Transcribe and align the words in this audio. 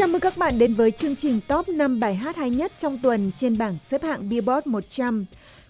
Chào 0.00 0.08
mừng 0.08 0.20
các 0.20 0.36
bạn 0.36 0.58
đến 0.58 0.74
với 0.74 0.90
chương 0.90 1.16
trình 1.16 1.40
top 1.48 1.68
5 1.68 2.00
bài 2.00 2.14
hát 2.14 2.36
hay 2.36 2.50
nhất 2.50 2.72
trong 2.78 2.98
tuần 3.02 3.30
trên 3.36 3.58
bảng 3.58 3.76
xếp 3.90 4.02
hạng 4.02 4.28
Billboard 4.28 4.66
100. 4.66 5.24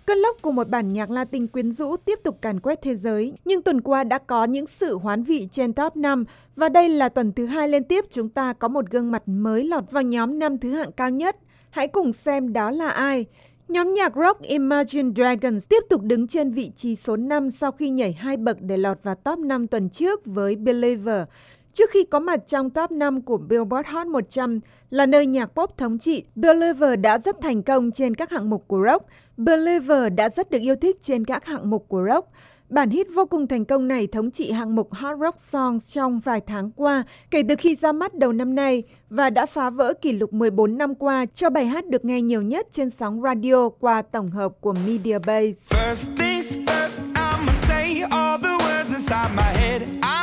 Cơn 0.07 0.19
lốc 0.19 0.43
của 0.43 0.51
một 0.51 0.69
bản 0.69 0.93
nhạc 0.93 1.11
Latin 1.11 1.47
quyến 1.47 1.73
rũ 1.73 1.97
tiếp 1.97 2.19
tục 2.25 2.39
càn 2.43 2.61
quét 2.61 2.83
thế 2.83 2.97
giới, 2.97 3.33
nhưng 3.45 3.63
tuần 3.63 3.81
qua 3.81 4.05
đã 4.05 4.19
có 4.19 4.45
những 4.45 4.67
sự 4.67 4.99
hoán 4.99 5.23
vị 5.23 5.49
trên 5.53 5.73
top 5.73 5.97
5 5.97 6.25
và 6.57 6.69
đây 6.69 6.89
là 6.89 7.09
tuần 7.09 7.33
thứ 7.33 7.47
hai 7.47 7.69
liên 7.69 7.85
tiếp 7.85 8.05
chúng 8.11 8.29
ta 8.29 8.53
có 8.53 8.69
một 8.69 8.91
gương 8.91 9.11
mặt 9.11 9.23
mới 9.27 9.65
lọt 9.65 9.91
vào 9.91 10.03
nhóm 10.03 10.39
năm 10.39 10.59
thứ 10.59 10.71
hạng 10.71 10.93
cao 10.93 11.11
nhất. 11.11 11.37
Hãy 11.71 11.89
cùng 11.89 12.13
xem 12.13 12.53
đó 12.53 12.71
là 12.71 12.91
ai. 12.91 13.27
Nhóm 13.69 13.95
nhạc 13.95 14.13
rock 14.17 14.43
Imagine 14.43 15.11
Dragons 15.17 15.69
tiếp 15.69 15.83
tục 15.91 16.03
đứng 16.03 16.29
trên 16.29 16.51
vị 16.51 16.71
trí 16.77 16.97
số 16.97 17.17
5 17.17 17.51
sau 17.51 17.73
khi 17.73 17.91
nhảy 17.91 18.13
hai 18.13 18.37
bậc 18.37 18.57
để 18.61 18.77
lọt 18.77 19.03
vào 19.03 19.15
top 19.15 19.39
5 19.39 19.67
tuần 19.67 19.89
trước 19.89 20.27
với 20.27 20.57
Believer. 20.57 21.23
Trước 21.73 21.91
khi 21.91 22.05
có 22.05 22.21
mặt 22.21 22.41
trong 22.47 22.71
top 22.71 22.91
5 22.91 23.23
của 23.23 23.39
Billboard 23.39 23.89
Hot 23.89 24.07
100 24.07 24.61
là 24.91 25.07
nơi 25.07 25.27
nhạc 25.27 25.47
pop 25.47 25.79
thống 25.79 25.99
trị, 25.99 26.25
Believer 26.35 27.01
đã 27.01 27.19
rất 27.19 27.37
thành 27.43 27.63
công 27.63 27.91
trên 27.91 28.15
các 28.15 28.31
hạng 28.31 28.51
mục 28.51 28.65
của 28.69 28.83
rock. 28.87 29.07
Believer 29.37 30.13
đã 30.17 30.29
rất 30.29 30.51
được 30.51 30.59
yêu 30.61 30.77
thích 30.77 30.97
trên 31.03 31.25
các 31.25 31.45
hạng 31.45 31.71
mục 31.71 31.85
của 31.89 32.05
rock. 32.09 32.29
Bản 32.69 32.91
hit 32.91 33.07
vô 33.15 33.27
cùng 33.27 33.47
thành 33.47 33.65
công 33.65 33.89
này 33.89 34.07
thống 34.07 34.31
trị 34.31 34.53
hạng 34.53 34.77
mục 34.77 34.93
Hot 34.93 35.19
Rock 35.21 35.41
Songs 35.41 35.85
trong 35.89 36.21
vài 36.21 36.41
tháng 36.47 36.71
qua 36.71 37.05
kể 37.31 37.43
từ 37.49 37.55
khi 37.59 37.75
ra 37.75 37.93
mắt 37.93 38.15
đầu 38.15 38.33
năm 38.33 38.55
nay 38.55 38.83
và 39.11 39.31
đã 39.31 39.47
phá 39.47 39.71
vỡ 39.71 39.95
kỷ 40.03 40.13
lục 40.13 40.33
14 40.33 40.79
năm 40.79 40.95
qua 40.95 41.27
cho 41.35 41.51
bài 41.51 41.67
hát 41.67 41.87
được 41.87 42.05
nghe 42.05 42.23
nhiều 42.23 42.43
nhất 42.43 42.67
trên 42.73 42.91
sóng 42.91 43.23
radio 43.23 43.69
qua 43.69 44.03
tổng 44.03 44.31
hợp 44.31 44.53
của 44.61 44.75
Media 44.87 45.19
Base. 45.19 45.53
First 45.69 46.17
things 46.19 46.57
first, 46.57 47.01
I'ma 47.15 47.53
say 47.53 48.01
all 48.11 48.43
the 48.43 48.49
words 48.49 48.95
inside 48.95 49.31
my 49.37 49.53
head. 49.61 49.83
I 50.03 50.20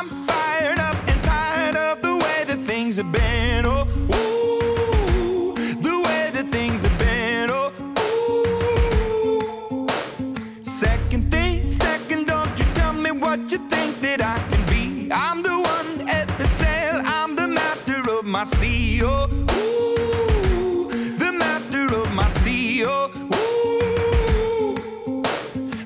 my 18.38 18.46
sea. 18.46 19.02
Oh, 19.04 19.30
ooh, 19.58 20.92
the 21.20 21.32
master 21.32 21.88
of 21.88 22.08
my 22.16 22.30
sea. 22.30 22.86
Oh, 22.86 23.10
ooh. 23.34 24.76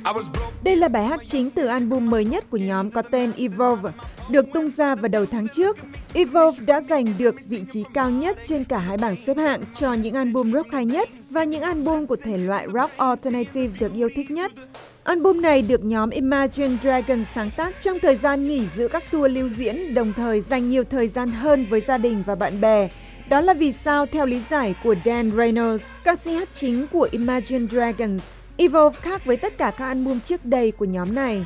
I 0.06 0.12
was 0.14 0.30
broke. 0.34 0.52
Đây 0.64 0.76
là 0.76 0.88
bài 0.88 1.06
hát 1.06 1.20
chính 1.28 1.50
từ 1.50 1.66
album 1.66 2.10
mới 2.10 2.26
nhất 2.26 2.50
của 2.50 2.58
nhóm 2.58 2.92
có 2.92 3.02
tên 3.02 3.32
Evolve, 3.38 3.92
được 4.30 4.46
tung 4.54 4.72
ra 4.78 4.96
vào 4.96 5.08
đầu 5.08 5.26
tháng 5.26 5.48
trước. 5.56 5.78
Evolve 6.14 6.66
đã 6.66 6.82
giành 6.82 7.06
được 7.18 7.36
vị 7.50 7.64
trí 7.74 7.84
cao 7.94 8.10
nhất 8.10 8.38
trên 8.48 8.64
cả 8.64 8.78
hai 8.78 8.98
bảng 8.98 9.16
xếp 9.28 9.38
hạng 9.38 9.62
cho 9.80 9.94
những 9.94 10.16
album 10.16 10.52
rock 10.52 10.72
hay 10.72 10.86
nhất 10.86 11.10
và 11.30 11.44
những 11.44 11.62
album 11.62 12.06
của 12.06 12.16
thể 12.16 12.38
loại 12.38 12.68
rock 12.74 12.98
alternative 12.98 13.78
được 13.80 13.94
yêu 13.94 14.10
thích 14.16 14.32
nhất. 14.32 14.52
Album 15.04 15.42
này 15.42 15.62
được 15.62 15.84
nhóm 15.84 16.10
Imagine 16.10 16.78
Dragons 16.84 17.28
sáng 17.36 17.50
tác 17.58 17.76
trong 17.82 18.00
thời 18.00 18.16
gian 18.16 18.44
nghỉ 18.44 18.68
giữa 18.76 18.88
các 18.88 19.04
tour 19.12 19.32
lưu 19.32 19.50
diễn, 19.50 19.94
đồng 19.94 20.14
thời 20.14 20.42
dành 20.42 20.70
nhiều 20.70 20.84
thời 20.84 21.08
gian 21.08 21.30
hơn 21.30 21.66
với 21.70 21.82
gia 21.88 21.98
đình 21.98 22.24
và 22.26 22.36
bạn 22.36 22.62
bè. 22.62 22.90
Đó 23.30 23.42
là 23.42 23.54
vì 23.54 23.72
sao, 23.72 24.06
theo 24.06 24.26
lý 24.26 24.42
giải 24.50 24.76
của 24.84 24.96
Dan 25.06 25.32
Reynolds, 25.32 25.84
ca 26.04 26.16
sĩ 26.16 26.34
hát 26.34 26.50
chính 26.54 26.88
của 26.92 27.08
Imagine 27.12 27.68
Dragons, 27.68 28.24
Evolve 28.58 29.00
khác 29.02 29.26
với 29.26 29.38
tất 29.38 29.58
cả 29.58 29.72
các 29.78 29.86
album 29.86 30.20
trước 30.20 30.46
đây 30.46 30.72
của 30.72 30.86
nhóm 30.86 31.16
này. 31.16 31.46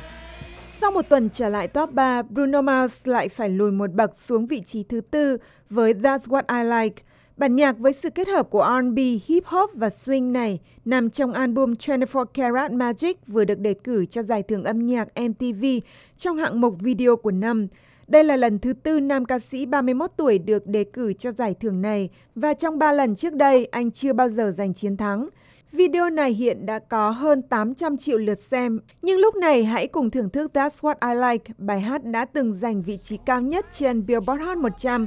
Sau 0.80 0.90
một 0.90 1.08
tuần 1.08 1.30
trở 1.30 1.48
lại 1.48 1.68
top 1.68 1.92
3, 1.92 2.22
Bruno 2.22 2.62
Mars 2.62 2.96
lại 3.04 3.28
phải 3.28 3.48
lùi 3.48 3.70
một 3.70 3.92
bậc 3.92 4.16
xuống 4.16 4.46
vị 4.46 4.62
trí 4.66 4.82
thứ 4.82 5.00
tư 5.10 5.38
với 5.70 5.94
That's 5.94 6.18
What 6.18 6.42
I 6.48 6.84
Like. 6.84 7.02
Bản 7.36 7.56
nhạc 7.56 7.78
với 7.78 7.92
sự 7.92 8.10
kết 8.10 8.28
hợp 8.28 8.50
của 8.50 8.80
R&B, 8.80 8.98
hip 9.26 9.44
hop 9.46 9.70
và 9.74 9.88
swing 9.88 10.32
này 10.32 10.60
nằm 10.84 11.10
trong 11.10 11.32
album 11.32 11.74
24 11.86 12.26
Karat 12.34 12.72
Magic 12.72 13.26
vừa 13.26 13.44
được 13.44 13.58
đề 13.58 13.74
cử 13.74 14.06
cho 14.06 14.22
giải 14.22 14.42
thưởng 14.42 14.64
âm 14.64 14.86
nhạc 14.86 15.08
MTV 15.20 15.64
trong 16.16 16.36
hạng 16.36 16.60
mục 16.60 16.74
video 16.80 17.16
của 17.16 17.30
năm. 17.30 17.66
Đây 18.06 18.24
là 18.24 18.36
lần 18.36 18.58
thứ 18.58 18.72
tư 18.72 19.00
nam 19.00 19.24
ca 19.24 19.38
sĩ 19.38 19.66
31 19.66 20.10
tuổi 20.16 20.38
được 20.38 20.66
đề 20.66 20.84
cử 20.84 21.12
cho 21.12 21.30
giải 21.30 21.54
thưởng 21.60 21.82
này 21.82 22.10
và 22.34 22.54
trong 22.54 22.78
ba 22.78 22.92
lần 22.92 23.16
trước 23.16 23.34
đây 23.34 23.64
anh 23.64 23.90
chưa 23.90 24.12
bao 24.12 24.28
giờ 24.28 24.52
giành 24.56 24.74
chiến 24.74 24.96
thắng. 24.96 25.28
Video 25.72 26.10
này 26.10 26.32
hiện 26.32 26.66
đã 26.66 26.78
có 26.78 27.10
hơn 27.10 27.42
800 27.42 27.96
triệu 27.96 28.18
lượt 28.18 28.40
xem. 28.40 28.80
Nhưng 29.02 29.18
lúc 29.18 29.36
này 29.36 29.64
hãy 29.64 29.86
cùng 29.86 30.10
thưởng 30.10 30.30
thức 30.30 30.50
That's 30.54 30.70
What 30.70 31.14
I 31.14 31.32
Like, 31.32 31.54
bài 31.58 31.80
hát 31.80 32.04
đã 32.04 32.24
từng 32.24 32.58
giành 32.60 32.82
vị 32.82 32.98
trí 33.02 33.16
cao 33.16 33.40
nhất 33.40 33.66
trên 33.72 34.06
Billboard 34.06 34.42
Hot 34.42 34.58
100 34.58 35.06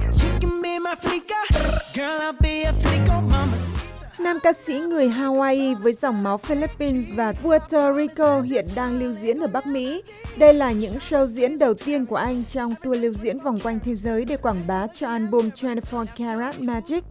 Nam 4.19 4.39
ca 4.43 4.53
sĩ 4.53 4.79
người 4.79 5.07
Hawaii 5.07 5.75
với 5.75 5.93
dòng 5.93 6.23
máu 6.23 6.37
Philippines 6.37 7.05
và 7.15 7.33
Puerto 7.33 7.93
Rico 7.93 8.41
hiện 8.41 8.65
đang 8.75 8.99
lưu 8.99 9.13
diễn 9.13 9.39
ở 9.39 9.47
Bắc 9.47 9.67
Mỹ. 9.67 10.01
Đây 10.37 10.53
là 10.53 10.71
những 10.71 10.93
show 11.09 11.25
diễn 11.25 11.59
đầu 11.59 11.73
tiên 11.73 12.05
của 12.05 12.15
anh 12.15 12.43
trong 12.53 12.71
tour 12.83 12.99
lưu 12.99 13.11
diễn 13.11 13.39
vòng 13.39 13.59
quanh 13.59 13.79
thế 13.79 13.93
giới 13.93 14.25
để 14.25 14.37
quảng 14.37 14.63
bá 14.67 14.87
cho 14.87 15.07
album 15.07 15.49
24 15.61 16.05
Karat 16.17 16.59
Magic. 16.59 17.03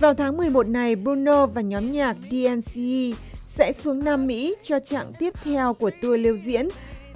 Vào 0.00 0.14
tháng 0.14 0.36
11 0.36 0.68
này, 0.68 0.96
Bruno 0.96 1.46
và 1.46 1.60
nhóm 1.60 1.92
nhạc 1.92 2.16
DNCE 2.30 3.16
sẽ 3.34 3.72
xuống 3.72 4.04
Nam 4.04 4.26
Mỹ 4.26 4.54
cho 4.62 4.78
trạng 4.80 5.06
tiếp 5.18 5.34
theo 5.44 5.74
của 5.74 5.90
tour 6.02 6.20
lưu 6.20 6.36
diễn. 6.36 6.68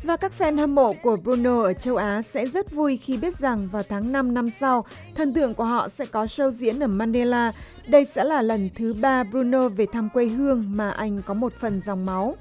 Và 0.03 0.17
các 0.17 0.33
fan 0.39 0.57
hâm 0.57 0.75
mộ 0.75 0.93
của 1.03 1.17
Bruno 1.17 1.63
ở 1.63 1.73
châu 1.73 1.97
Á 1.97 2.23
sẽ 2.23 2.47
rất 2.47 2.73
vui 2.73 2.97
khi 2.97 3.17
biết 3.17 3.39
rằng 3.39 3.69
vào 3.73 3.83
tháng 3.89 4.13
5 4.13 4.35
năm 4.35 4.47
sau, 4.61 4.85
thần 5.15 5.35
tượng 5.35 5.55
của 5.55 5.65
họ 5.65 5.89
sẽ 5.89 6.07
có 6.07 6.25
show 6.25 6.51
diễn 6.51 6.81
ở 6.81 6.87
Mandela. 6.87 7.53
Đây 7.89 8.05
sẽ 8.05 8.25
là 8.25 8.43
lần 8.43 8.71
thứ 8.75 8.95
ba 9.01 9.25
Bruno 9.25 9.69
về 9.69 9.87
thăm 9.93 10.09
quê 10.09 10.27
hương 10.27 10.65
mà 10.69 10.91
anh 10.91 11.23
có 11.27 11.35
một 11.35 11.53
phần 11.61 11.83
dòng 11.87 12.07
máu. 12.07 12.37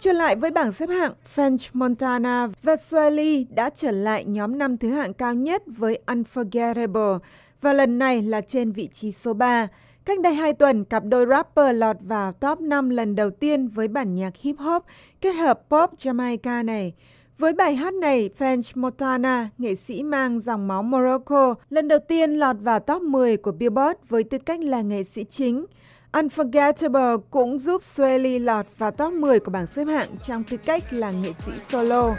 Trở 0.00 0.12
lại 0.12 0.36
với 0.36 0.50
bảng 0.50 0.72
xếp 0.72 0.88
hạng, 0.88 1.12
French 1.34 1.68
Montana 1.72 2.48
và 2.62 2.74
Swelly 2.74 3.44
đã 3.50 3.70
trở 3.76 3.90
lại 3.90 4.24
nhóm 4.24 4.58
năm 4.58 4.76
thứ 4.76 4.90
hạng 4.90 5.14
cao 5.14 5.34
nhất 5.34 5.62
với 5.66 6.02
Unforgettable 6.06 7.18
và 7.60 7.72
lần 7.72 7.98
này 7.98 8.22
là 8.22 8.40
trên 8.40 8.72
vị 8.72 8.88
trí 8.94 9.12
số 9.12 9.32
3. 9.32 9.68
Cách 10.04 10.20
đây 10.20 10.34
2 10.34 10.52
tuần, 10.52 10.84
cặp 10.84 11.04
đôi 11.04 11.26
rapper 11.26 11.76
lọt 11.76 11.96
vào 12.00 12.32
top 12.32 12.60
5 12.60 12.90
lần 12.90 13.14
đầu 13.14 13.30
tiên 13.30 13.68
với 13.68 13.88
bản 13.88 14.14
nhạc 14.14 14.36
hip 14.40 14.58
hop 14.58 14.84
kết 15.20 15.32
hợp 15.32 15.60
pop 15.70 15.90
Jamaica 15.98 16.64
này. 16.64 16.94
Với 17.38 17.52
bài 17.52 17.74
hát 17.74 17.94
này, 17.94 18.30
French 18.38 18.62
Montana, 18.74 19.48
nghệ 19.58 19.74
sĩ 19.74 20.02
mang 20.02 20.40
dòng 20.40 20.68
máu 20.68 20.82
Morocco, 20.82 21.54
lần 21.70 21.88
đầu 21.88 21.98
tiên 22.08 22.30
lọt 22.30 22.56
vào 22.60 22.80
top 22.80 23.02
10 23.02 23.36
của 23.36 23.52
Billboard 23.52 23.98
với 24.08 24.22
tư 24.24 24.38
cách 24.38 24.60
là 24.60 24.82
nghệ 24.82 25.04
sĩ 25.04 25.24
chính. 25.24 25.66
Unforgettable 26.12 27.18
cũng 27.30 27.58
giúp 27.58 27.82
Swelly 27.82 28.44
lọt 28.44 28.66
vào 28.78 28.90
top 28.90 29.12
10 29.12 29.40
của 29.40 29.50
bảng 29.50 29.66
xếp 29.66 29.84
hạng 29.84 30.08
trong 30.26 30.44
tư 30.50 30.56
cách 30.56 30.92
là 30.92 31.10
nghệ 31.10 31.32
sĩ 31.46 31.52
solo. 31.70 32.14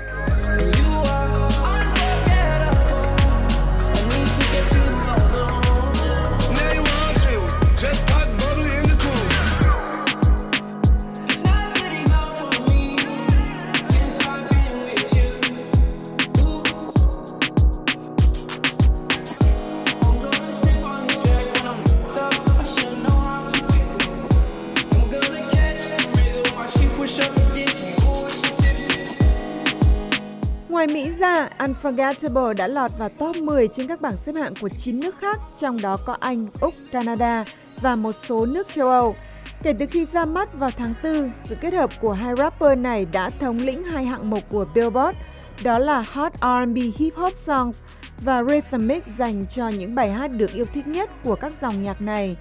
Ngoài 30.86 30.94
Mỹ 30.94 31.12
ra, 31.20 31.50
Unforgettable 31.60 32.54
đã 32.54 32.68
lọt 32.68 32.92
vào 32.98 33.10
top 33.10 33.36
10 33.36 33.68
trên 33.68 33.88
các 33.88 34.02
bảng 34.02 34.18
xếp 34.26 34.36
hạng 34.36 34.54
của 34.62 34.70
9 34.70 35.00
nước 35.00 35.16
khác, 35.20 35.40
trong 35.60 35.82
đó 35.82 35.98
có 36.06 36.18
Anh, 36.20 36.48
Úc, 36.62 36.74
Canada 36.92 37.46
và 37.82 37.96
một 37.96 38.12
số 38.12 38.46
nước 38.46 38.68
châu 38.74 38.88
Âu. 38.88 39.16
Kể 39.64 39.74
từ 39.80 39.86
khi 39.86 40.06
ra 40.06 40.26
mắt 40.26 40.54
vào 40.54 40.72
tháng 40.78 40.94
4, 41.04 41.32
sự 41.50 41.56
kết 41.62 41.74
hợp 41.74 41.90
của 42.02 42.12
hai 42.12 42.34
rapper 42.38 42.78
này 42.78 43.06
đã 43.06 43.30
thống 43.30 43.58
lĩnh 43.58 43.84
hai 43.84 44.06
hạng 44.06 44.30
mục 44.30 44.44
của 44.50 44.66
Billboard, 44.76 45.18
đó 45.64 45.80
là 45.80 46.06
Hot 46.12 46.34
R&B 46.42 46.78
Hip 46.98 47.16
Hop 47.16 47.34
Songs 47.34 47.78
và 48.22 48.44
Rhythmic 48.44 49.04
dành 49.18 49.46
cho 49.50 49.70
những 49.70 49.96
bài 49.96 50.12
hát 50.12 50.28
được 50.28 50.54
yêu 50.54 50.66
thích 50.74 50.88
nhất 50.88 51.10
của 51.24 51.36
các 51.36 51.54
dòng 51.62 51.84
nhạc 51.84 52.02
này. 52.02 52.38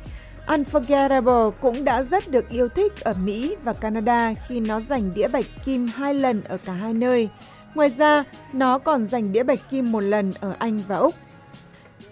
Unforgettable 0.47 1.51
cũng 1.51 1.85
đã 1.85 2.03
rất 2.03 2.29
được 2.29 2.49
yêu 2.49 2.69
thích 2.69 3.01
ở 3.01 3.15
Mỹ 3.15 3.57
và 3.65 3.73
Canada 3.73 4.35
khi 4.49 4.61
nó 4.61 4.81
giành 4.81 5.11
đĩa 5.15 5.29
bạch 5.29 5.47
kim 5.65 5.87
hai 5.87 6.15
lần 6.15 6.45
ở 6.45 6.57
cả 6.67 6.73
hai 6.73 6.95
nơi. 6.95 7.29
Ngoài 7.75 7.91
ra, 7.91 8.25
nó 8.53 8.79
còn 8.79 9.07
giành 9.07 9.33
đĩa 9.33 9.43
bạch 9.43 9.71
kim 9.71 9.93
một 9.93 10.01
lần 10.01 10.33
ở 10.41 10.55
Anh 10.59 10.81
và 10.89 10.97
Úc. 10.97 11.15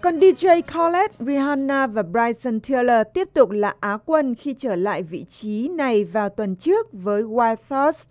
Còn 0.01 0.19
DJ 0.19 0.61
Khaled, 0.67 1.11
Rihanna 1.19 1.87
và 1.87 2.03
Bryson 2.03 2.59
Tiller 2.59 3.07
tiếp 3.13 3.29
tục 3.33 3.49
là 3.49 3.75
Á 3.79 3.97
quân 4.05 4.35
khi 4.35 4.55
trở 4.59 4.75
lại 4.75 5.03
vị 5.03 5.25
trí 5.29 5.67
này 5.67 6.03
vào 6.03 6.29
tuần 6.29 6.55
trước 6.55 6.87
với 6.91 7.23
Wild 7.23 7.55
Thoughts. 7.69 8.05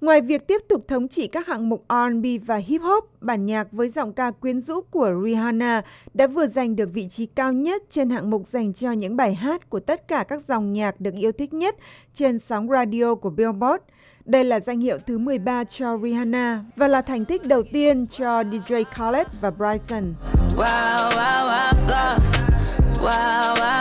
Ngoài 0.00 0.20
việc 0.20 0.46
tiếp 0.46 0.58
tục 0.68 0.88
thống 0.88 1.08
trị 1.08 1.26
các 1.26 1.46
hạng 1.46 1.68
mục 1.68 1.84
R&B 1.88 2.26
và 2.46 2.56
hip 2.56 2.80
hop, 2.82 3.04
bản 3.20 3.46
nhạc 3.46 3.72
với 3.72 3.88
giọng 3.88 4.12
ca 4.12 4.30
quyến 4.30 4.60
rũ 4.60 4.80
của 4.90 5.12
Rihanna 5.24 5.82
đã 6.14 6.26
vừa 6.26 6.46
giành 6.46 6.76
được 6.76 6.88
vị 6.92 7.08
trí 7.08 7.26
cao 7.26 7.52
nhất 7.52 7.82
trên 7.90 8.10
hạng 8.10 8.30
mục 8.30 8.42
dành 8.48 8.72
cho 8.72 8.92
những 8.92 9.16
bài 9.16 9.34
hát 9.34 9.70
của 9.70 9.80
tất 9.80 10.08
cả 10.08 10.24
các 10.28 10.42
dòng 10.48 10.72
nhạc 10.72 11.00
được 11.00 11.14
yêu 11.14 11.32
thích 11.32 11.54
nhất 11.54 11.76
trên 12.14 12.38
sóng 12.38 12.68
radio 12.68 13.14
của 13.14 13.30
Billboard. 13.30 13.82
Đây 14.24 14.44
là 14.44 14.60
danh 14.60 14.80
hiệu 14.80 14.98
thứ 15.06 15.18
13 15.18 15.64
cho 15.64 15.98
Rihanna 16.02 16.64
và 16.76 16.88
là 16.88 17.02
thành 17.02 17.24
tích 17.24 17.46
đầu 17.46 17.62
tiên 17.72 18.06
cho 18.06 18.42
DJ 18.42 18.84
Khaled 18.84 19.26
và 19.40 19.50
Bryson. 19.50 20.14
Wow, 20.56 21.10
wow, 21.10 21.48
wow. 21.48 21.72
Wow, 21.88 22.18
wow, 23.02 23.54
wow. 23.54 23.75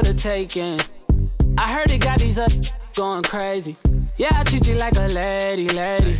For 0.00 0.12
the 0.12 0.14
taking. 0.14 0.78
I 1.58 1.72
heard 1.72 1.90
it 1.90 2.02
got 2.02 2.18
these 2.18 2.38
up 2.38 2.52
going 2.96 3.22
crazy. 3.22 3.76
Yeah, 4.18 4.30
I 4.32 4.44
treat 4.44 4.66
you 4.68 4.74
like 4.74 4.96
a 4.96 5.08
lady, 5.12 5.68
lady. 5.68 6.16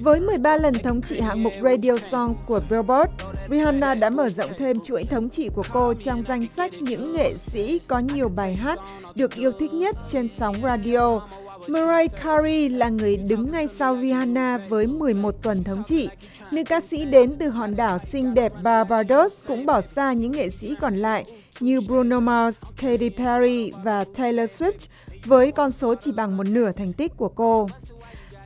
Với 0.00 0.20
13 0.20 0.56
lần 0.56 0.74
thống 0.74 1.02
trị 1.02 1.20
hạng 1.20 1.42
mục 1.42 1.52
Radio 1.62 1.98
Songs 1.98 2.38
của 2.46 2.60
Billboard, 2.70 3.10
Rihanna 3.50 3.94
đã 3.94 4.10
mở 4.10 4.28
rộng 4.28 4.50
thêm 4.58 4.80
chuỗi 4.84 5.04
thống 5.04 5.28
trị 5.28 5.48
của 5.54 5.62
cô 5.72 5.94
trong 5.94 6.24
danh 6.24 6.46
sách 6.56 6.72
những 6.80 7.14
nghệ 7.16 7.34
sĩ 7.36 7.80
có 7.86 7.98
nhiều 7.98 8.28
bài 8.28 8.54
hát 8.54 8.78
được 9.14 9.34
yêu 9.34 9.52
thích 9.58 9.72
nhất 9.72 9.96
trên 10.08 10.28
sóng 10.38 10.56
radio. 10.62 11.20
Mariah 11.66 12.12
Carey 12.22 12.68
là 12.68 12.88
người 12.88 13.16
đứng 13.16 13.52
ngay 13.52 13.68
sau 13.68 13.98
Rihanna 14.02 14.58
với 14.68 14.86
11 14.86 15.42
tuần 15.42 15.64
thống 15.64 15.82
trị. 15.84 16.08
Nữ 16.52 16.62
ca 16.64 16.80
sĩ 16.80 17.04
đến 17.04 17.30
từ 17.38 17.48
hòn 17.48 17.76
đảo 17.76 17.98
xinh 18.12 18.34
đẹp 18.34 18.52
Barbados 18.62 19.32
cũng 19.46 19.66
bỏ 19.66 19.80
xa 19.80 20.12
những 20.12 20.32
nghệ 20.32 20.50
sĩ 20.50 20.74
còn 20.80 20.94
lại 20.94 21.24
như 21.60 21.80
Bruno 21.80 22.20
Mars, 22.20 22.56
Katy 22.76 23.10
Perry 23.10 23.72
và 23.84 24.04
Taylor 24.16 24.50
Swift 24.50 24.86
với 25.24 25.52
con 25.52 25.72
số 25.72 25.94
chỉ 25.94 26.12
bằng 26.12 26.36
một 26.36 26.46
nửa 26.48 26.72
thành 26.72 26.92
tích 26.92 27.16
của 27.16 27.28
cô. 27.28 27.68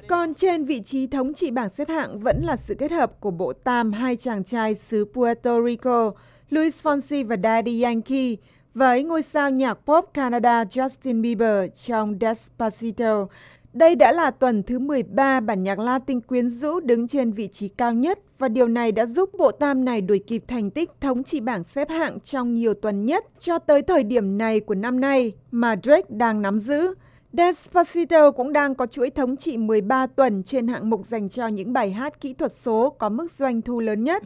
Còn 0.08 0.34
trên 0.34 0.64
vị 0.64 0.80
trí 0.80 1.06
thống 1.06 1.34
trị 1.34 1.50
bảng 1.50 1.68
xếp 1.68 1.88
hạng 1.88 2.18
vẫn 2.18 2.42
là 2.44 2.56
sự 2.56 2.74
kết 2.74 2.92
hợp 2.92 3.20
của 3.20 3.30
bộ 3.30 3.52
tam 3.52 3.92
hai 3.92 4.16
chàng 4.16 4.44
trai 4.44 4.74
xứ 4.74 5.04
Puerto 5.14 5.62
Rico, 5.62 6.12
Luis 6.50 6.82
Fonsi 6.82 7.26
và 7.26 7.36
Daddy 7.42 7.82
Yankee, 7.82 8.36
với 8.74 9.02
ngôi 9.02 9.22
sao 9.22 9.50
nhạc 9.50 9.74
pop 9.74 10.10
Canada 10.14 10.64
Justin 10.64 11.22
Bieber 11.22 11.70
trong 11.84 12.18
Despacito. 12.20 13.26
Đây 13.72 13.94
đã 13.94 14.12
là 14.12 14.30
tuần 14.30 14.62
thứ 14.62 14.78
13 14.78 15.40
bản 15.40 15.62
nhạc 15.62 15.78
Latin 15.78 16.20
quyến 16.20 16.50
rũ 16.50 16.80
đứng 16.80 17.08
trên 17.08 17.32
vị 17.32 17.48
trí 17.48 17.68
cao 17.68 17.92
nhất 17.92 18.18
và 18.38 18.48
điều 18.48 18.68
này 18.68 18.92
đã 18.92 19.06
giúp 19.06 19.30
bộ 19.38 19.50
tam 19.50 19.84
này 19.84 20.00
đuổi 20.00 20.18
kịp 20.26 20.44
thành 20.48 20.70
tích 20.70 20.90
thống 21.00 21.24
trị 21.24 21.40
bảng 21.40 21.64
xếp 21.64 21.90
hạng 21.90 22.20
trong 22.20 22.54
nhiều 22.54 22.74
tuần 22.74 23.06
nhất 23.06 23.24
cho 23.38 23.58
tới 23.58 23.82
thời 23.82 24.04
điểm 24.04 24.38
này 24.38 24.60
của 24.60 24.74
năm 24.74 25.00
nay 25.00 25.32
mà 25.50 25.76
Drake 25.82 26.08
đang 26.08 26.42
nắm 26.42 26.58
giữ. 26.58 26.94
Despacito 27.32 28.30
cũng 28.30 28.52
đang 28.52 28.74
có 28.74 28.86
chuỗi 28.86 29.10
thống 29.10 29.36
trị 29.36 29.56
13 29.56 30.06
tuần 30.06 30.42
trên 30.42 30.68
hạng 30.68 30.90
mục 30.90 31.06
dành 31.06 31.28
cho 31.28 31.46
những 31.46 31.72
bài 31.72 31.90
hát 31.90 32.20
kỹ 32.20 32.34
thuật 32.34 32.52
số 32.52 32.94
có 32.98 33.08
mức 33.08 33.26
doanh 33.38 33.62
thu 33.62 33.80
lớn 33.80 34.04
nhất. 34.04 34.22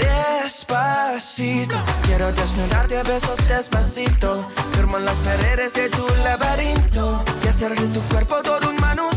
Despacito, 0.00 1.78
quiero 2.06 2.32
desnudarte 2.32 3.02
besos 3.02 3.48
despacito, 3.48 4.44
firmo 4.72 4.98
las 4.98 5.18
paredes 5.24 5.72
de 5.74 5.88
tu 5.88 6.06
laberinto 6.24 7.24
y 7.42 7.48
hacer 7.48 7.74
de 7.74 7.86
tu 7.94 8.00
cuerpo 8.10 8.42
todo 8.42 8.68
un 8.68 8.76
manuscrito. 8.76 9.15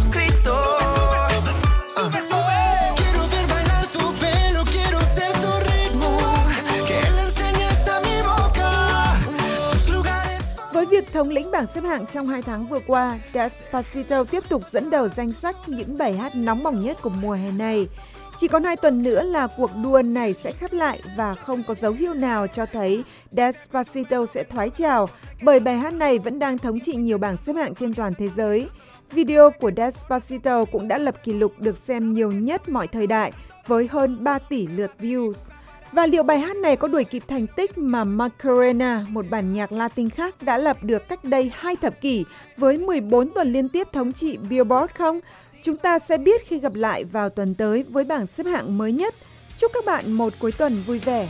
Thống 11.20 11.30
lĩnh 11.30 11.52
bảng 11.52 11.66
xếp 11.76 11.84
hạng 11.84 12.06
trong 12.06 12.28
hai 12.28 12.42
tháng 12.42 12.68
vừa 12.68 12.80
qua, 12.88 13.20
Despacito 13.34 14.24
tiếp 14.24 14.44
tục 14.50 14.64
dẫn 14.72 14.90
đầu 14.90 15.08
danh 15.08 15.32
sách 15.32 15.56
những 15.68 15.98
bài 15.98 16.14
hát 16.14 16.32
nóng 16.36 16.64
bỏng 16.64 16.80
nhất 16.80 16.98
của 17.02 17.10
mùa 17.10 17.34
hè 17.34 17.52
này. 17.52 17.88
Chỉ 18.38 18.48
còn 18.48 18.64
hai 18.64 18.76
tuần 18.78 19.04
nữa 19.04 19.24
là 19.24 19.48
cuộc 19.58 19.72
đua 19.84 20.02
này 20.02 20.36
sẽ 20.44 20.52
khép 20.52 20.74
lại 20.74 21.00
và 21.18 21.34
không 21.34 21.64
có 21.68 21.76
dấu 21.76 21.92
hiệu 21.92 22.14
nào 22.14 22.48
cho 22.48 22.66
thấy 22.66 23.04
Despacito 23.32 24.26
sẽ 24.26 24.44
thoái 24.44 24.70
trào 24.70 25.10
bởi 25.42 25.60
bài 25.60 25.78
hát 25.78 25.94
này 25.94 26.20
vẫn 26.20 26.40
đang 26.40 26.58
thống 26.58 26.80
trị 26.80 26.96
nhiều 26.96 27.18
bảng 27.18 27.38
xếp 27.46 27.54
hạng 27.54 27.76
trên 27.76 27.94
toàn 27.94 28.14
thế 28.18 28.30
giới. 28.38 28.68
Video 29.12 29.52
của 29.60 29.72
Despacito 29.78 30.66
cũng 30.66 30.88
đã 30.88 30.98
lập 30.98 31.16
kỷ 31.24 31.34
lục 31.34 31.54
được 31.60 31.78
xem 31.78 32.14
nhiều 32.14 32.32
nhất 32.32 32.70
mọi 32.70 32.88
thời 32.88 33.08
đại 33.08 33.32
với 33.68 33.88
hơn 33.92 34.24
3 34.24 34.40
tỷ 34.40 34.68
lượt 34.68 34.92
views. 35.00 35.34
Và 35.92 36.06
liệu 36.06 36.24
bài 36.24 36.40
hát 36.40 36.58
này 36.58 36.76
có 36.76 36.88
đuổi 36.88 37.04
kịp 37.04 37.24
thành 37.28 37.48
tích 37.48 37.78
mà 37.78 38.04
Macarena, 38.04 39.06
một 39.10 39.26
bản 39.30 39.54
nhạc 39.54 39.72
Latin 39.72 40.10
khác 40.10 40.42
đã 40.42 40.58
lập 40.58 40.78
được 40.82 41.08
cách 41.10 41.24
đây 41.24 41.52
hai 41.54 41.76
thập 41.76 42.02
kỷ 42.02 42.26
với 42.58 42.78
14 42.78 43.30
tuần 43.30 43.54
liên 43.54 43.70
tiếp 43.70 43.88
thống 43.94 44.14
trị 44.14 44.38
Billboard 44.50 44.94
không? 44.94 45.20
Chúng 45.64 45.78
ta 45.78 46.00
sẽ 46.00 46.18
biết 46.18 46.48
khi 46.48 46.60
gặp 46.60 46.76
lại 46.76 47.04
vào 47.04 47.30
tuần 47.30 47.56
tới 47.56 47.84
với 47.90 48.04
bảng 48.04 48.28
xếp 48.28 48.44
hạng 48.44 48.78
mới 48.78 48.92
nhất. 48.92 49.16
Chúc 49.58 49.72
các 49.74 49.86
bạn 49.86 50.12
một 50.12 50.34
cuối 50.40 50.52
tuần 50.52 50.84
vui 50.88 51.00
vẻ. 51.00 51.28